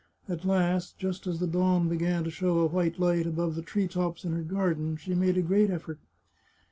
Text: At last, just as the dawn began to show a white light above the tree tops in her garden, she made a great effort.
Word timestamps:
At 0.27 0.43
last, 0.45 0.97
just 0.97 1.27
as 1.27 1.39
the 1.39 1.45
dawn 1.45 1.87
began 1.87 2.23
to 2.23 2.31
show 2.31 2.57
a 2.57 2.65
white 2.65 2.97
light 2.99 3.27
above 3.27 3.53
the 3.53 3.61
tree 3.61 3.87
tops 3.87 4.25
in 4.25 4.31
her 4.33 4.41
garden, 4.41 4.97
she 4.97 5.13
made 5.13 5.37
a 5.37 5.43
great 5.43 5.69
effort. 5.69 5.99